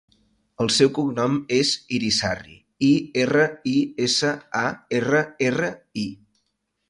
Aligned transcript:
El 0.63 0.69
seu 0.75 0.89
cognom 0.97 1.35
és 1.57 1.73
Irisarri: 1.97 2.55
i, 2.87 2.89
erra, 3.25 3.45
i, 3.71 3.75
essa, 4.07 4.33
a, 4.61 4.63
erra, 5.01 5.21
erra, 5.51 5.69
i. 6.05 6.07